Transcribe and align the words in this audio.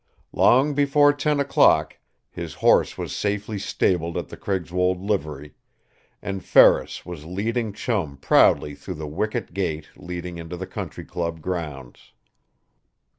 Long 0.33 0.73
before 0.73 1.13
ten 1.13 1.39
o'clock 1.39 1.99
his 2.31 2.55
horse 2.55 2.97
was 2.97 3.15
safely 3.15 3.59
stabled 3.59 4.17
at 4.17 4.29
the 4.29 4.35
Craigswold 4.35 4.99
livery, 4.99 5.53
and 6.23 6.43
Ferris 6.43 7.05
was 7.05 7.23
leading 7.25 7.71
Chum 7.71 8.17
proudly 8.17 8.73
through 8.73 8.95
the 8.95 9.05
wicket 9.07 9.53
gate 9.53 9.89
leading 9.95 10.39
into 10.39 10.57
the 10.57 10.65
country 10.65 11.05
club 11.05 11.39
grounds. 11.39 12.13